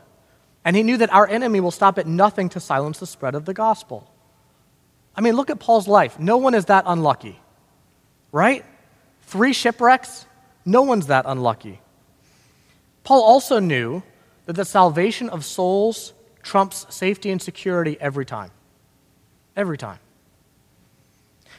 and 0.63 0.77
he 0.77 0.83
knew 0.83 0.99
that 0.99 1.11
our 1.11 1.27
enemy 1.27 1.61
will 1.61 1.71
stop 1.71 1.99
at 1.99 2.07
nothing 2.07 2.51
to 2.51 2.61
silence 2.61 2.99
the 2.99 3.07
spread 3.07 3.35
of 3.35 3.47
the 3.47 3.55
gospel. 3.55 4.13
I 5.17 5.23
mean, 5.23 5.37
look 5.37 5.49
at 5.49 5.59
Paul's 5.59 5.89
life. 5.89 6.19
No 6.19 6.37
one 6.37 6.53
is 6.53 6.67
that 6.67 6.85
unlucky, 6.87 7.41
right? 8.31 8.63
Three 9.23 9.55
shipwrecks, 9.55 10.27
no 10.65 10.83
one's 10.83 11.07
that 11.07 11.25
unlucky. 11.27 11.81
Paul 13.05 13.23
also 13.23 13.59
knew 13.59 14.03
that 14.47 14.55
the 14.55 14.65
salvation 14.65 15.29
of 15.29 15.45
souls 15.45 16.13
trumps 16.43 16.87
safety 16.91 17.31
and 17.31 17.41
security 17.41 17.97
every 18.01 18.27
time. 18.27 18.51
Every 19.57 19.79
time. 19.79 19.99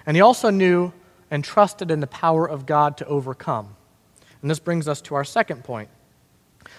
And 0.06 0.18
he 0.18 0.22
also 0.22 0.50
knew 0.50 0.94
and 1.30 1.44
trusted 1.44 1.92
in 1.92 2.00
the 2.00 2.08
power 2.08 2.48
of 2.48 2.66
God 2.66 2.98
to 2.98 3.06
overcome. 3.06 3.76
And 4.42 4.50
this 4.50 4.60
brings 4.60 4.88
us 4.88 5.02
to 5.02 5.16
our 5.16 5.24
second 5.24 5.64
point. 5.64 5.90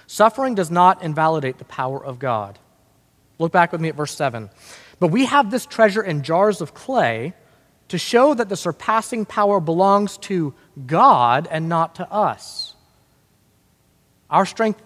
Suffering 0.06 0.54
does 0.54 0.70
not 0.70 1.02
invalidate 1.02 1.58
the 1.58 1.64
power 1.64 2.04
of 2.04 2.18
God. 2.18 2.58
Look 3.38 3.52
back 3.52 3.72
with 3.72 3.80
me 3.80 3.88
at 3.88 3.94
verse 3.94 4.14
7. 4.14 4.50
But 5.00 5.08
we 5.08 5.24
have 5.24 5.50
this 5.50 5.66
treasure 5.66 6.02
in 6.02 6.22
jars 6.22 6.60
of 6.60 6.74
clay 6.74 7.34
to 7.88 7.98
show 7.98 8.34
that 8.34 8.48
the 8.48 8.56
surpassing 8.56 9.24
power 9.24 9.60
belongs 9.60 10.16
to 10.18 10.54
God 10.86 11.48
and 11.50 11.68
not 11.68 11.96
to 11.96 12.10
us. 12.10 12.74
Our 14.30 14.46
strength 14.46 14.80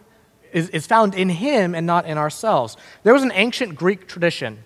is, 0.53 0.69
is 0.71 0.87
found 0.87 1.15
in 1.15 1.29
Him 1.29 1.75
and 1.75 1.87
not 1.87 2.07
in 2.07 2.19
ourselves. 2.19 2.77
There 3.03 3.15
was 3.15 3.23
an 3.23 3.33
ancient 3.35 3.77
Greek 3.77 4.09
tradition 4.09 4.65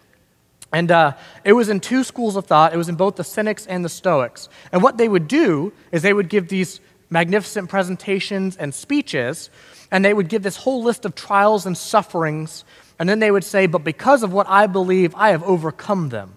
and 0.73 0.91
uh, 0.91 1.13
it 1.45 1.53
was 1.53 1.69
in 1.69 1.81
two 1.81 2.05
schools 2.05 2.37
of 2.37 2.47
thought. 2.47 2.73
It 2.73 2.77
was 2.77 2.89
in 2.89 2.95
both 2.95 3.17
the 3.17 3.25
Cynics 3.25 3.67
and 3.67 3.85
the 3.85 3.89
Stoics. 3.89 4.49
And 4.73 4.83
what 4.83 4.99
they 4.99 5.09
would 5.09 5.27
do 5.27 5.73
is 5.91 6.03
they 6.03 6.13
would 6.13 6.29
give 6.29 6.49
these 6.49 6.81
magnificent 7.09 7.69
presentations 7.69 8.57
and 8.57 8.73
speeches, 8.73 9.51
and 9.91 10.05
they 10.05 10.15
would 10.15 10.29
give 10.29 10.45
this 10.45 10.57
whole 10.57 10.83
list 10.83 11.05
of 11.05 11.17
trials 11.17 11.67
and 11.67 11.77
sufferings. 11.77 12.65
And 13.01 13.09
then 13.09 13.19
they 13.19 13.33
would 13.33 13.43
say, 13.43 13.67
But 13.67 13.83
because 13.83 14.23
of 14.23 14.33
what 14.33 14.49
I 14.49 14.69
believe, 14.69 15.15
I 15.17 15.31
have 15.31 15.43
overcome 15.43 16.11
them. 16.11 16.37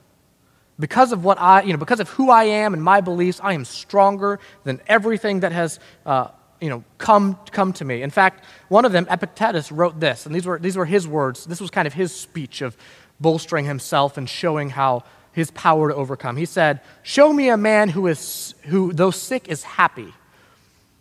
Because 0.80 1.12
of 1.12 1.24
what 1.24 1.40
I, 1.40 1.62
you 1.62 1.72
know, 1.72 1.78
because 1.78 2.00
of 2.00 2.10
who 2.10 2.30
I 2.30 2.46
am 2.46 2.74
and 2.74 2.84
my 2.84 3.02
beliefs, 3.02 3.40
I 3.44 3.54
am 3.54 3.64
stronger 3.66 4.40
than 4.64 4.82
everything 4.88 5.42
that 5.42 5.52
has 5.52 5.80
uh, 6.06 6.30
you 6.64 6.70
know, 6.70 6.82
come, 6.98 7.38
come 7.52 7.74
to 7.74 7.84
me. 7.84 8.02
In 8.02 8.10
fact, 8.10 8.46
one 8.70 8.86
of 8.86 8.94
them, 8.94 9.06
Epictetus, 9.10 9.70
wrote 9.70 10.00
this, 10.00 10.26
and 10.26 10.34
these 10.34 10.46
were, 10.46 10.58
these 10.58 10.78
were 10.78 10.86
his 10.86 11.06
words. 11.06 11.44
This 11.44 11.60
was 11.60 11.70
kind 11.70 11.86
of 11.86 11.94
his 11.94 12.16
speech 12.16 12.62
of 12.62 12.78
bolstering 13.20 13.66
himself 13.66 14.18
and 14.18 14.30
showing 14.30 14.70
how 14.70 15.04
his 15.34 15.52
power 15.52 15.90
to 15.90 15.96
overcome. 15.96 16.38
He 16.38 16.46
said, 16.46 16.80
Show 17.02 17.34
me 17.34 17.50
a 17.50 17.58
man 17.58 17.90
who, 17.90 18.08
is, 18.08 18.56
who, 18.64 18.94
though 18.94 19.12
sick, 19.12 19.50
is 19.50 19.64
happy, 19.64 20.14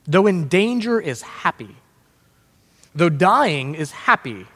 though 0.04 0.26
in 0.26 0.48
danger, 0.48 1.00
is 1.00 1.22
happy, 1.22 1.76
though 2.92 3.08
dying, 3.08 3.76
is 3.76 3.92
happy. 3.92 4.46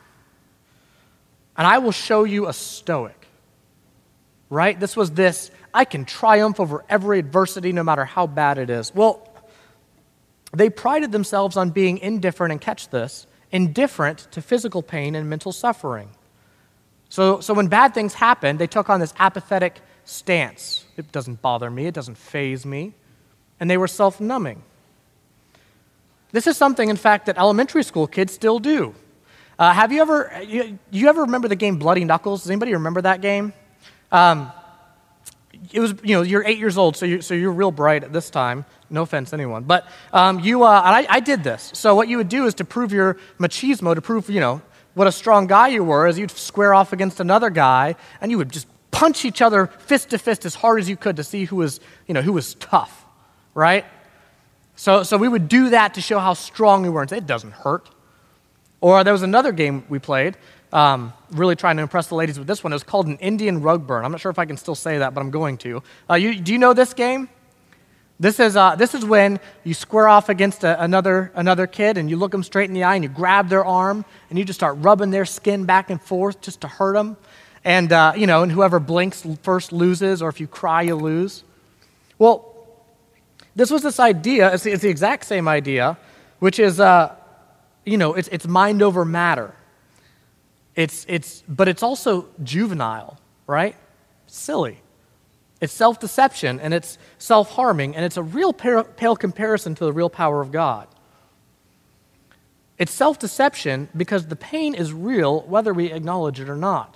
And 1.56 1.66
I 1.68 1.78
will 1.78 1.92
show 1.92 2.25
you 2.25 2.49
a 2.49 2.52
stoic. 2.52 3.25
Right? 4.49 4.79
This 4.79 4.97
was 4.97 5.11
this 5.11 5.50
I 5.75 5.85
can 5.85 6.05
triumph 6.05 6.61
over 6.61 6.85
every 6.88 7.19
adversity 7.19 7.73
no 7.73 7.83
matter 7.83 8.05
how 8.05 8.26
bad 8.26 8.59
it 8.59 8.71
is. 8.71 8.95
Well, 8.95 9.29
they 10.53 10.71
prided 10.71 11.12
themselves 11.12 11.57
on 11.57 11.71
being 11.71 11.99
indifferent, 11.99 12.53
and 12.53 12.61
catch 12.61 12.88
this, 12.88 13.26
indifferent 13.50 14.29
to 14.31 14.41
physical 14.41 14.83
pain 14.83 15.15
and 15.15 15.29
mental 15.29 15.53
suffering. 15.53 16.11
So, 17.09 17.41
so 17.41 17.55
when 17.55 17.69
bad 17.69 17.95
things 17.95 18.15
happened, 18.15 18.59
they 18.59 18.67
took 18.67 18.88
on 18.88 19.00
this 19.00 19.12
apathetic 19.19 19.81
stance. 20.05 20.85
It 20.97 21.12
doesn't 21.12 21.43
bother 21.43 21.71
me, 21.71 21.87
it 21.87 21.95
doesn't 21.95 22.17
faze 22.17 22.65
me. 22.65 22.95
And 23.61 23.71
they 23.71 23.76
were 23.76 23.88
self 23.88 24.21
numbing. 24.21 24.62
This 26.33 26.47
is 26.47 26.57
something, 26.57 26.88
in 26.88 26.97
fact, 26.97 27.26
that 27.26 27.38
elementary 27.38 27.83
school 27.83 28.07
kids 28.07 28.33
still 28.33 28.59
do. 28.59 28.95
Uh, 29.59 29.73
have 29.73 29.93
you 29.93 30.03
ever, 30.03 30.43
you, 30.47 30.79
you, 30.91 31.09
ever 31.09 31.23
remember 31.23 31.49
the 31.49 31.57
game 31.57 31.79
Bloody 31.79 32.05
Knuckles? 32.05 32.43
Does 32.43 32.50
anybody 32.50 32.75
remember 32.75 33.00
that 33.03 33.23
game? 33.23 33.55
Um, 34.13 34.53
it 35.73 35.81
was, 35.81 35.95
you 36.03 36.15
know, 36.15 36.23
you're 36.23 36.45
eight 36.45 36.59
years 36.59 36.79
old, 36.79 36.97
so, 36.97 37.07
you're, 37.07 37.23
so 37.23 37.35
you're 37.35 37.53
real 37.53 37.71
bright 37.71 38.05
at 38.05 38.13
this 38.13 38.31
time. 38.31 38.65
No 38.89 39.03
offense 39.03 39.33
anyone. 39.33 39.65
But 39.65 39.87
um, 40.13 40.41
you, 40.41 40.63
uh, 40.63 40.69
I, 40.85 41.07
I 41.09 41.21
did 41.21 41.43
this. 41.43 41.71
So 41.75 41.95
what 41.95 42.09
you 42.09 42.19
would 42.19 42.29
do 42.29 42.47
is 42.47 42.55
to 42.55 42.65
prove 42.65 42.93
your 42.93 43.19
machismo, 43.39 43.95
to 43.95 44.01
prove, 44.01 44.31
you 44.31 44.41
know, 44.41 44.63
what 44.95 45.07
a 45.07 45.13
strong 45.13 45.47
guy 45.47 45.69
you 45.69 45.85
were 45.85 46.07
is 46.07 46.19
you'd 46.19 46.31
square 46.31 46.73
off 46.73 46.93
against 46.93 47.21
another 47.21 47.51
guy 47.51 47.97
and 48.21 48.31
you 48.31 48.39
would 48.39 48.51
just 48.51 48.67
punch 48.91 49.25
each 49.25 49.43
other 49.43 49.67
fist 49.67 50.11
to 50.11 50.19
fist 50.19 50.47
as 50.47 50.55
hard 50.55 50.81
as 50.81 50.89
you 50.89 50.97
could 50.97 51.17
to 51.17 51.25
see 51.25 51.45
who 51.45 51.57
was, 51.57 51.81
you 52.07 52.15
know, 52.15 52.23
who 52.23 52.33
was 52.33 52.55
tough, 52.55 53.05
right? 53.55 53.85
So, 54.77 55.03
so 55.03 55.19
we 55.19 55.29
would 55.29 55.49
do 55.49 55.71
that 55.71 55.95
to 55.95 56.01
show 56.01 56.19
how 56.19 56.33
strong 56.33 56.83
we 56.83 56.89
were 56.89 57.03
and 57.03 57.11
say, 57.11 57.19
it 57.19 57.27
doesn't 57.27 57.53
hurt. 57.53 57.91
Or 58.81 59.05
there 59.05 59.13
was 59.13 59.23
another 59.23 59.53
game 59.53 59.85
we 59.89 59.99
played, 59.99 60.37
um, 60.73 61.12
really 61.30 61.56
trying 61.56 61.76
to 61.76 61.82
impress 61.82 62.08
the 62.08 62.14
ladies 62.14 62.38
with 62.38 62.46
this 62.46 62.62
one. 62.64 62.73
It 62.73 62.76
was 62.76 62.82
called 62.82 63.06
an 63.06 63.18
Indian 63.18 63.62
rug 63.62 63.87
burn. 63.87 64.04
I'm 64.04 64.12
not 64.12 64.20
sure 64.20 64.30
if 64.30 64.38
I 64.38 64.44
can 64.44 64.56
still 64.56 64.75
say 64.75 64.99
that, 64.99 65.14
but 65.14 65.20
I'm 65.20 65.30
going 65.30 65.58
to. 65.58 65.82
Uh, 66.11 66.14
you, 66.14 66.38
do 66.40 66.52
you 66.52 66.58
know 66.58 66.73
this 66.73 66.94
game? 66.94 67.28
This 68.18 68.40
is, 68.40 68.56
uh, 68.56 68.76
this 68.76 68.94
is 68.94 69.04
when 69.04 69.40
you 69.62 69.75
square 69.75 70.08
off 70.08 70.30
against 70.30 70.64
a, 70.64 70.82
another, 70.82 71.30
another 71.35 71.66
kid 71.66 71.99
and 71.99 72.08
you 72.08 72.16
look 72.16 72.32
them 72.32 72.42
straight 72.42 72.68
in 72.68 72.75
the 72.75 72.85
eye 72.85 72.94
and 72.94 73.04
you 73.04 73.11
grab 73.11 73.50
their 73.50 73.64
arm 73.64 74.06
and 74.30 74.38
you 74.38 74.44
just 74.44 74.58
start 74.58 74.76
rubbing 74.80 75.11
their 75.11 75.26
skin 75.26 75.64
back 75.64 75.90
and 75.90 76.00
forth 76.00 76.40
just 76.40 76.62
to 76.62 76.68
hurt 76.68 76.94
them. 76.94 77.18
And, 77.62 77.92
uh, 77.92 78.14
you 78.16 78.26
know, 78.26 78.42
and 78.42 78.50
whoever 78.50 78.80
blinks 78.80 79.26
first 79.42 79.70
loses, 79.70 80.23
or 80.23 80.30
if 80.30 80.40
you 80.40 80.46
cry, 80.46 80.82
you 80.82 80.94
lose. 80.94 81.44
Well, 82.18 82.54
this 83.54 83.70
was 83.70 83.82
this 83.82 84.00
idea, 84.00 84.52
it's, 84.54 84.64
it's 84.64 84.82
the 84.82 84.88
exact 84.88 85.26
same 85.26 85.46
idea, 85.46 85.99
which 86.38 86.58
is, 86.58 86.80
uh, 86.80 87.14
you 87.85 87.99
know, 87.99 88.14
it's, 88.14 88.28
it's 88.28 88.46
mind 88.46 88.82
over 88.82 89.04
matter. 89.04 89.54
It's, 90.76 91.04
it's, 91.09 91.42
but 91.49 91.66
it's 91.66 91.83
also 91.83 92.28
juvenile, 92.42 93.18
right? 93.47 93.75
Silly. 94.26 94.83
It's 95.61 95.73
self 95.73 95.99
deception 95.99 96.61
and 96.61 96.75
it's 96.75 96.99
self 97.18 97.50
harming, 97.52 97.97
and 97.97 98.04
it's 98.04 98.18
a 98.18 98.23
real 98.23 98.52
pale 98.52 99.16
comparison 99.16 99.75
to 99.75 99.85
the 99.85 99.92
real 99.92 100.11
power 100.11 100.42
of 100.42 100.52
God. 100.52 100.87
It's 102.78 102.92
self 102.92 103.18
deception 103.18 103.88
because 103.97 104.26
the 104.26 104.37
pain 104.37 104.75
is 104.75 104.92
real 104.92 105.40
whether 105.42 105.73
we 105.73 105.92
acknowledge 105.92 106.40
it 106.40 106.49
or 106.49 106.56
not. 106.56 106.95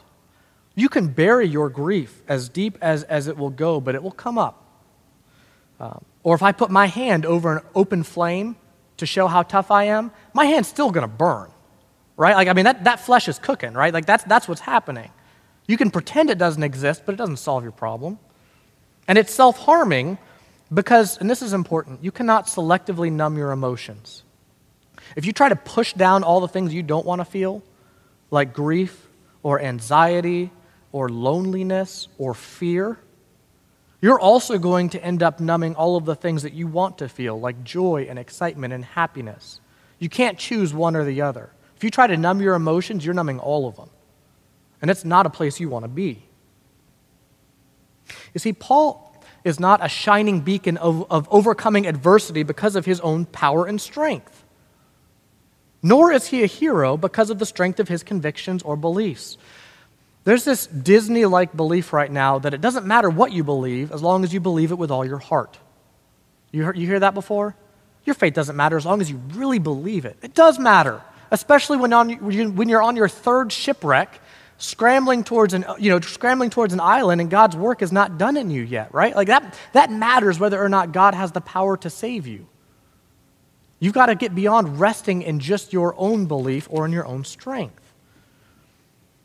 You 0.75 0.89
can 0.89 1.09
bury 1.09 1.49
your 1.49 1.69
grief 1.69 2.23
as 2.29 2.49
deep 2.49 2.79
as, 2.81 3.03
as 3.05 3.27
it 3.29 3.37
will 3.37 3.51
go, 3.51 3.81
but 3.81 3.95
it 3.95 4.03
will 4.03 4.13
come 4.13 4.39
up. 4.39 4.63
Um, 5.81 6.05
or 6.23 6.35
if 6.35 6.43
I 6.43 6.53
put 6.53 6.71
my 6.71 6.87
hand 6.87 7.25
over 7.25 7.57
an 7.57 7.65
open 7.75 8.03
flame 8.03 8.57
to 8.99 9.07
show 9.07 9.27
how 9.27 9.43
tough 9.43 9.71
I 9.71 9.85
am, 9.85 10.13
my 10.35 10.45
hand's 10.45 10.69
still 10.69 10.91
going 10.91 11.03
to 11.03 11.09
burn, 11.09 11.51
right? 12.21 12.37
Like, 12.37 12.49
I 12.49 12.53
mean, 12.53 12.67
that, 12.67 12.85
that 12.85 13.01
flesh 13.01 13.29
is 13.29 13.39
cooking, 13.39 13.73
right? 13.73 13.95
Like, 13.95 14.05
that's, 14.05 14.25
that's 14.25 14.47
what's 14.47 14.61
happening. 14.61 15.11
You 15.67 15.79
can 15.79 15.91
pretend 15.91 16.29
it 16.29 16.37
doesn't 16.37 16.63
exist, 16.63 17.05
but 17.07 17.15
it 17.15 17.17
doesn't 17.17 17.39
solve 17.39 17.63
your 17.63 17.73
problem. 17.73 18.19
And 19.09 19.17
it's 19.17 19.33
self 19.33 19.57
harming 19.57 20.19
because, 20.73 21.17
and 21.17 21.31
this 21.31 21.41
is 21.41 21.55
important, 21.55 22.05
you 22.05 22.13
cannot 22.13 22.47
selectively 22.47 23.11
numb 23.11 23.39
your 23.39 23.53
emotions. 23.53 24.23
If 25.17 25.25
you 25.25 25.33
try 25.33 25.49
to 25.49 25.57
push 25.57 25.95
down 25.95 26.23
all 26.23 26.41
the 26.41 26.49
things 26.49 26.75
you 26.75 26.83
don't 26.83 27.07
want 27.07 27.23
to 27.23 27.25
feel, 27.25 27.63
like 28.31 28.53
grief 28.53 29.09
or 29.43 29.59
anxiety 29.59 30.51
or 30.93 31.09
loneliness 31.09 32.07
or 32.19 32.35
fear, 32.35 32.99
you're 34.03 34.21
also 34.21 34.59
going 34.59 34.91
to 34.91 35.03
end 35.03 35.23
up 35.23 35.41
numbing 35.41 35.75
all 35.75 35.97
of 35.97 36.05
the 36.05 36.15
things 36.15 36.43
that 36.43 36.53
you 36.53 36.67
want 36.67 36.99
to 36.99 37.09
feel, 37.09 37.41
like 37.41 37.65
joy 37.65 38.07
and 38.11 38.19
excitement 38.19 38.75
and 38.75 38.85
happiness. 38.85 39.59
You 39.99 40.11
can't 40.11 40.39
choose 40.39 40.75
one 40.75 40.97
or 40.97 41.05
the 41.05 41.23
other. 41.23 41.51
If 41.81 41.85
you 41.85 41.91
try 41.91 42.07
to 42.07 42.17
numb 42.19 42.43
your 42.43 42.57
emotions, 42.57 43.07
you're 43.07 43.15
numbing 43.15 43.39
all 43.39 43.67
of 43.67 43.77
them. 43.77 43.89
And 44.83 44.91
it's 44.91 45.03
not 45.03 45.25
a 45.25 45.31
place 45.31 45.59
you 45.61 45.71
want 45.71 45.87
to 45.87 45.89
be. 45.89 46.23
You 48.35 48.39
see, 48.39 48.53
Paul 48.53 49.17
is 49.45 49.59
not 49.59 49.83
a 49.83 49.89
shining 49.89 50.43
beacon 50.43 50.77
of, 50.77 51.11
of 51.11 51.27
overcoming 51.31 51.87
adversity 51.87 52.43
because 52.43 52.77
of 52.77 52.85
his 52.85 53.01
own 53.01 53.25
power 53.25 53.65
and 53.65 53.81
strength. 53.81 54.45
Nor 55.83 56.13
is 56.13 56.27
he 56.27 56.43
a 56.43 56.47
hero 56.47 56.99
because 56.99 57.31
of 57.31 57.39
the 57.39 57.47
strength 57.47 57.81
of 57.81 57.89
his 57.89 58.03
convictions 58.03 58.63
or 58.63 58.77
beliefs. 58.77 59.39
There's 60.25 60.45
this 60.45 60.67
Disney 60.67 61.25
like 61.25 61.57
belief 61.57 61.95
right 61.95 62.13
now 62.13 62.41
that 62.41 62.53
it 62.53 62.61
doesn't 62.61 62.85
matter 62.85 63.09
what 63.09 63.33
you 63.33 63.43
believe 63.43 63.91
as 63.91 64.03
long 64.03 64.23
as 64.23 64.35
you 64.35 64.41
believe 64.41 64.71
it 64.71 64.77
with 64.77 64.91
all 64.91 65.07
your 65.07 65.17
heart. 65.17 65.57
You, 66.53 66.65
hear, 66.65 66.75
you 66.75 66.87
hear 66.87 67.01
that 67.01 67.15
before? 67.15 67.57
Your 68.05 68.13
faith 68.13 68.35
doesn't 68.35 68.55
matter 68.55 68.77
as 68.77 68.85
long 68.85 69.01
as 69.01 69.11
you 69.11 69.17
really 69.33 69.59
believe 69.59 70.05
it. 70.05 70.19
It 70.21 70.35
does 70.35 70.59
matter, 70.59 71.01
especially 71.31 71.77
when, 71.77 71.93
on, 71.93 72.11
when 72.11 72.69
you're 72.69 72.83
on 72.83 72.97
your 72.97 73.09
third 73.09 73.53
shipwreck 73.53 74.21
scrambling 74.61 75.25
towards 75.25 75.55
an 75.55 75.65
you 75.79 75.91
know 75.91 75.99
scrambling 76.01 76.51
towards 76.51 76.75
an 76.75 76.81
island 76.81 77.21
and 77.21 77.31
God's 77.31 77.57
work 77.57 77.81
is 77.81 77.93
not 77.93 78.19
done 78.19 78.37
in 78.37 78.51
you 78.51 78.63
yet, 78.63 78.93
right? 78.93 79.17
Like 79.17 79.29
that 79.29 79.59
that 79.73 79.91
matters 79.91 80.39
whether 80.39 80.63
or 80.63 80.69
not 80.69 80.93
God 80.93 81.15
has 81.15 81.33
the 81.33 81.41
power 81.41 81.77
to 81.79 81.89
save 81.89 82.27
you. 82.27 82.47
You've 83.79 83.95
got 83.95 84.07
to 84.07 84.15
get 84.15 84.35
beyond 84.35 84.79
resting 84.79 85.23
in 85.23 85.41
just 85.41 85.73
your 85.73 85.95
own 85.97 86.27
belief 86.27 86.69
or 86.71 86.85
in 86.85 86.93
your 86.93 87.07
own 87.07 87.25
strength. 87.25 87.81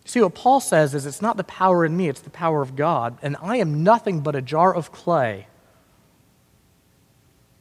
See, 0.06 0.22
what 0.22 0.36
Paul 0.36 0.62
says 0.62 0.96
is 0.96 1.06
it's 1.06 1.22
not 1.22 1.36
the 1.36 1.44
power 1.44 1.84
in 1.84 1.98
me, 1.98 2.08
it's 2.08 2.22
the 2.22 2.30
power 2.30 2.62
of 2.62 2.76
God, 2.76 3.18
and 3.22 3.36
I 3.42 3.58
am 3.58 3.84
nothing 3.84 4.22
but 4.22 4.36
a 4.36 4.42
jar 4.42 4.74
of 4.74 4.92
clay. 4.92 5.48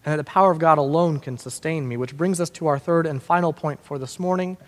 And 0.05 0.13
that 0.13 0.17
the 0.17 0.25
power 0.25 0.51
of 0.51 0.59
God 0.59 0.79
alone 0.79 1.19
can 1.19 1.39
sustain 1.39 1.89
me, 1.89 1.97
which 1.97 2.17
brings 2.17 2.41
us 2.41 2.51
to 2.51 2.67
our 2.67 2.79
third 2.79 3.07
and 3.07 3.23
final 3.23 3.53
point 3.53 3.83
for 3.83 3.99
this 3.99 4.19
morning 4.19 4.59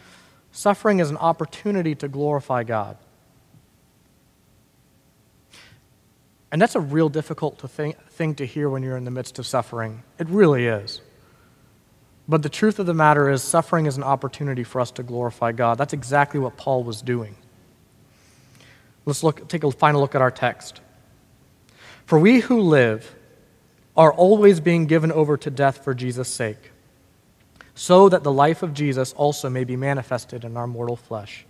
Suffering 0.56 1.00
is 1.00 1.10
an 1.10 1.18
opportunity 1.18 1.94
to 1.96 2.08
glorify 2.08 2.62
God. 2.62 2.96
And 6.50 6.62
that's 6.62 6.74
a 6.74 6.80
real 6.80 7.10
difficult 7.10 7.58
to 7.58 7.68
think, 7.68 8.02
thing 8.08 8.34
to 8.36 8.46
hear 8.46 8.70
when 8.70 8.82
you're 8.82 8.96
in 8.96 9.04
the 9.04 9.10
midst 9.10 9.38
of 9.38 9.46
suffering. 9.46 10.02
It 10.18 10.28
really 10.30 10.64
is. 10.64 11.02
But 12.26 12.42
the 12.42 12.48
truth 12.48 12.78
of 12.78 12.86
the 12.86 12.94
matter 12.94 13.28
is, 13.28 13.42
suffering 13.42 13.84
is 13.84 13.98
an 13.98 14.02
opportunity 14.02 14.64
for 14.64 14.80
us 14.80 14.90
to 14.92 15.02
glorify 15.02 15.52
God. 15.52 15.76
That's 15.76 15.92
exactly 15.92 16.40
what 16.40 16.56
Paul 16.56 16.84
was 16.84 17.02
doing. 17.02 17.36
Let's 19.04 19.22
look, 19.22 19.48
take 19.48 19.62
a 19.62 19.70
final 19.70 20.00
look 20.00 20.14
at 20.14 20.22
our 20.22 20.30
text. 20.30 20.80
For 22.06 22.18
we 22.18 22.40
who 22.40 22.62
live 22.62 23.14
are 23.96 24.12
always 24.12 24.60
being 24.60 24.86
given 24.86 25.10
over 25.10 25.36
to 25.36 25.50
death 25.50 25.82
for 25.82 25.94
Jesus' 25.94 26.28
sake 26.28 26.72
so 27.76 28.08
that 28.08 28.24
the 28.24 28.32
life 28.32 28.62
of 28.62 28.72
Jesus 28.72 29.12
also 29.12 29.50
may 29.50 29.62
be 29.62 29.76
manifested 29.76 30.44
in 30.44 30.56
our 30.56 30.66
mortal 30.66 30.96
flesh. 30.96 31.44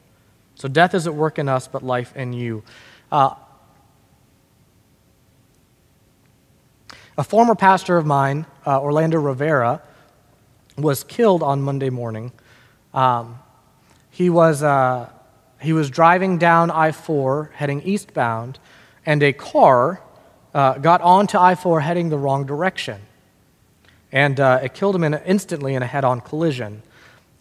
So 0.57 0.69
death 0.69 0.93
is 0.93 1.07
at 1.07 1.15
work 1.15 1.39
in 1.39 1.49
us, 1.49 1.69
but 1.69 1.85
life 1.85 2.15
in 2.17 2.33
you. 2.33 2.65
Uh, 3.13 3.35
a 7.17 7.23
former 7.23 7.55
pastor 7.55 7.97
of 7.97 8.05
mine, 8.05 8.45
uh, 8.67 8.81
Orlando 8.81 9.19
Rivera, 9.19 9.81
was 10.77 11.05
killed 11.05 11.45
on 11.45 11.63
Monday 11.63 11.91
morning. 11.91 12.33
Um, 12.93 13.39
he, 14.11 14.29
was, 14.29 14.65
uh, 14.65 15.09
he 15.61 15.73
was 15.73 15.91
driving 15.91 16.39
down 16.39 16.73
I 16.73 16.91
4 16.91 17.53
heading 17.55 17.83
eastbound, 17.83 18.59
and 19.07 19.23
a 19.23 19.33
car 19.33 20.03
uh, 20.57 20.79
got 20.79 21.03
onto 21.03 21.37
I 21.37 21.55
4 21.55 21.81
heading 21.81 22.09
the 22.09 22.17
wrong 22.17 22.47
direction 22.47 22.99
and 24.11 24.41
uh, 24.41 24.61
it 24.63 24.73
killed 24.73 24.95
him 24.95 25.05
in, 25.05 25.13
instantly 25.27 25.75
in 25.75 25.83
a 25.83 25.87
head 25.87 26.03
on 26.03 26.23
collision. 26.23 26.83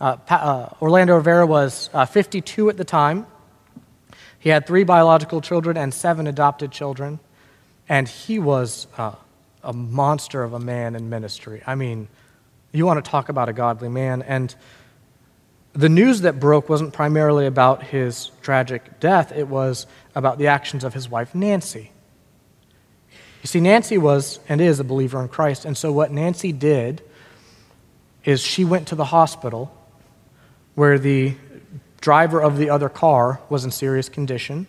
Uh, 0.02 0.18
uh, 0.30 0.70
Orlando 0.82 1.16
Rivera 1.16 1.48
was 1.48 1.90
uh, 1.94 2.06
52 2.06 2.70
at 2.70 2.76
the 2.76 2.84
time. 2.84 3.26
He 4.38 4.50
had 4.50 4.68
three 4.68 4.84
biological 4.84 5.40
children 5.40 5.78
and 5.78 5.94
seven 5.94 6.28
adopted 6.28 6.72
children, 6.72 7.20
and 7.88 8.08
he 8.10 8.38
was 8.38 8.88
a 8.98 9.74
monster 9.74 10.44
of 10.44 10.52
a 10.52 10.60
man 10.60 10.96
in 10.96 11.10
ministry. 11.10 11.64
I 11.66 11.76
mean, 11.76 12.10
you 12.74 12.86
want 12.86 13.04
to 13.04 13.10
talk 13.10 13.30
about 13.30 13.48
a 13.48 13.54
godly 13.54 13.90
man. 13.90 14.24
And 14.24 14.54
the 15.72 15.88
news 15.88 16.22
that 16.22 16.42
broke 16.42 16.68
wasn't 16.68 16.92
primarily 16.92 17.46
about 17.46 17.84
his 17.84 18.32
tragic 18.42 19.00
death, 19.00 19.32
it 19.32 19.48
was 19.48 19.88
about 20.14 20.38
the 20.38 20.48
actions 20.48 20.84
of 20.84 20.94
his 20.94 21.10
wife, 21.10 21.34
Nancy. 21.34 21.92
You 23.46 23.48
see, 23.48 23.60
Nancy 23.60 24.00
was 24.00 24.40
and 24.50 24.60
is 24.60 24.80
a 24.80 24.84
believer 24.84 25.22
in 25.22 25.28
Christ. 25.28 25.66
And 25.66 25.78
so, 25.78 25.92
what 25.92 26.12
Nancy 26.12 26.52
did 26.52 27.04
is 28.24 28.42
she 28.42 28.66
went 28.66 28.88
to 28.88 28.96
the 28.96 29.06
hospital 29.06 29.72
where 30.74 30.98
the 30.98 31.36
driver 32.02 32.42
of 32.42 32.58
the 32.58 32.72
other 32.72 32.90
car 32.90 33.40
was 33.48 33.64
in 33.64 33.70
serious 33.70 34.10
condition. 34.10 34.66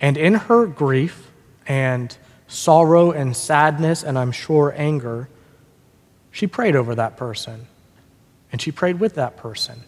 And 0.00 0.16
in 0.16 0.34
her 0.34 0.66
grief 0.66 1.30
and 1.64 2.18
sorrow 2.48 3.12
and 3.12 3.36
sadness, 3.36 4.02
and 4.02 4.18
I'm 4.18 4.32
sure 4.32 4.74
anger, 4.76 5.28
she 6.32 6.48
prayed 6.48 6.74
over 6.74 6.96
that 6.96 7.16
person. 7.16 7.68
And 8.50 8.60
she 8.60 8.72
prayed 8.72 8.98
with 8.98 9.14
that 9.14 9.36
person. 9.36 9.80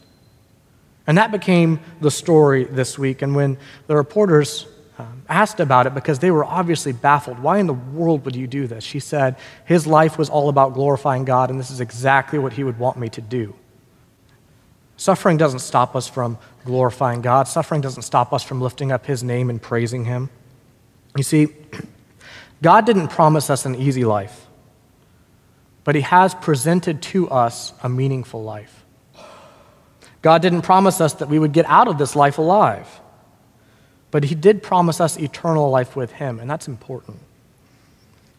And 1.05 1.19
that 1.19 1.33
became 1.33 1.81
the 2.01 2.13
story 2.13 2.63
this 2.63 2.97
week. 2.97 3.23
And 3.23 3.35
when 3.35 3.59
the 3.89 3.97
reporters 3.97 4.69
um, 4.99 5.23
asked 5.29 5.61
about 5.61 5.87
it 5.87 5.95
because 5.95 6.21
they 6.21 6.31
were 6.31 6.45
obviously 6.45 6.93
baffled. 6.93 7.39
Why 7.39 7.59
in 7.59 7.67
the 7.67 7.75
world 7.75 8.25
would 8.25 8.35
you 8.35 8.47
do 8.47 8.67
this? 8.67 8.83
She 8.83 8.99
said, 8.99 9.37
His 9.65 9.87
life 9.87 10.17
was 10.17 10.31
all 10.31 10.49
about 10.49 10.73
glorifying 10.73 11.25
God, 11.25 11.51
and 11.51 11.61
this 11.61 11.71
is 11.71 11.81
exactly 11.81 12.39
what 12.39 12.55
He 12.55 12.65
would 12.65 12.79
want 12.79 12.97
me 12.97 13.09
to 13.11 13.21
do. 13.21 13.55
Suffering 14.97 15.37
doesn't 15.37 15.59
stop 15.59 15.95
us 15.95 16.09
from 16.09 16.39
glorifying 16.65 17.21
God, 17.21 17.47
suffering 17.47 17.83
doesn't 17.83 18.03
stop 18.03 18.33
us 18.33 18.43
from 18.43 18.61
lifting 18.61 18.91
up 18.91 19.05
His 19.05 19.23
name 19.23 19.51
and 19.51 19.61
praising 19.61 20.07
Him. 20.07 20.31
You 21.15 21.23
see, 21.23 21.49
God 22.63 22.87
didn't 22.87 23.09
promise 23.09 23.51
us 23.51 23.67
an 23.67 23.75
easy 23.75 24.07
life, 24.07 24.47
but 25.85 25.95
He 25.95 26.01
has 26.01 26.35
presented 26.35 27.03
to 27.03 27.29
us 27.29 27.75
a 27.83 27.89
meaningful 27.91 28.43
life. 28.43 28.85
God 30.23 30.41
didn't 30.41 30.63
promise 30.63 31.03
us 31.03 31.13
that 31.15 31.29
we 31.29 31.39
would 31.39 31.53
get 31.53 31.67
out 31.67 31.87
of 31.87 31.99
this 31.99 32.17
life 32.17 32.39
alive. 32.39 32.89
But 34.17 34.25
he 34.25 34.35
did 34.35 34.63
promise 34.63 34.99
us 34.99 35.19
eternal 35.19 35.69
life 35.69 35.95
with 35.95 36.13
him, 36.13 36.41
and 36.41 36.49
that's 36.49 36.69
important. 36.69 37.19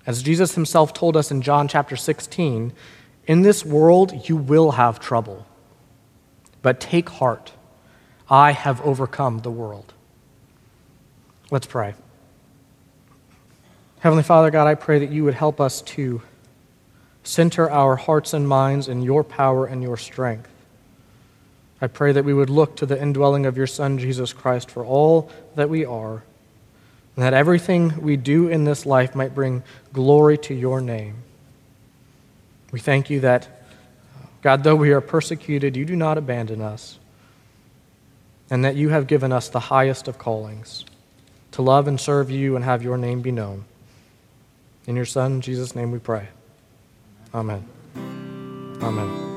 As 0.08 0.24
Jesus 0.24 0.56
himself 0.56 0.92
told 0.92 1.16
us 1.16 1.30
in 1.30 1.44
John 1.44 1.68
chapter 1.68 1.96
16, 1.96 2.74
in 3.28 3.42
this 3.44 3.64
world 3.64 4.28
you 4.28 4.38
will 4.38 4.72
have 4.72 5.00
trouble, 5.00 5.46
but 6.64 6.80
take 6.80 7.10
heart. 7.10 7.52
I 8.28 8.54
have 8.54 8.82
overcome 8.82 9.42
the 9.42 9.52
world. 9.52 9.94
Let's 11.52 11.68
pray. 11.68 11.94
Heavenly 14.00 14.24
Father, 14.24 14.50
God, 14.50 14.66
I 14.66 14.74
pray 14.74 14.98
that 14.98 15.12
you 15.12 15.26
would 15.26 15.36
help 15.36 15.62
us 15.62 15.84
to 15.84 16.24
center 17.22 17.70
our 17.70 17.98
hearts 17.98 18.34
and 18.34 18.48
minds 18.48 18.88
in 18.88 19.04
your 19.04 19.24
power 19.24 19.68
and 19.68 19.84
your 19.84 19.98
strength. 19.98 20.50
I 21.82 21.88
pray 21.88 22.12
that 22.12 22.26
we 22.26 22.34
would 22.34 22.50
look 22.50 22.76
to 22.78 22.86
the 22.86 23.00
indwelling 23.00 23.46
of 23.46 23.58
your 23.58 23.68
Son, 23.68 24.00
Jesus 24.00 24.34
Christ, 24.34 24.72
for 24.72 24.84
all 24.84 25.32
that 25.56 25.70
we 25.70 25.86
are, 25.86 26.24
and 27.16 27.24
that 27.24 27.34
everything 27.34 28.02
we 28.02 28.18
do 28.18 28.48
in 28.48 28.64
this 28.64 28.86
life 28.86 29.16
might 29.16 29.36
bring 29.36 29.64
glory 29.94 30.38
to 30.40 30.54
your 30.54 30.82
name. 30.82 31.16
We 32.72 32.80
thank 32.80 33.10
you 33.10 33.20
that, 33.22 33.46
uh, 33.46 34.26
God, 34.42 34.64
though 34.64 34.76
we 34.76 34.92
are 34.92 35.02
persecuted, 35.02 35.78
you 35.78 35.86
do 35.86 35.96
not 35.96 36.18
abandon 36.18 36.62
us, 36.62 36.98
and 38.50 38.66
that 38.66 38.76
you 38.76 38.90
have 38.90 39.08
given 39.08 39.32
us 39.32 39.50
the 39.50 39.60
highest 39.60 40.08
of 40.08 40.18
callings 40.18 40.86
to 41.52 41.62
love 41.62 41.88
and 41.88 42.00
serve 42.00 42.30
you 42.30 42.56
and 42.56 42.64
have 42.66 42.84
your 42.84 42.98
name 42.98 43.22
be 43.22 43.32
known. 43.32 43.66
In 44.86 44.96
your 44.96 45.06
Son, 45.06 45.42
Jesus' 45.42 45.76
name, 45.76 45.92
we 45.92 46.00
pray. 46.00 46.28
Amen. 47.34 47.68
Amen. 48.82 49.37